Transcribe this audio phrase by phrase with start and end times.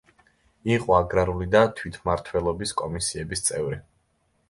[0.75, 3.83] იყო აგრარული და თვითმმართველობის კომისიების წევრი.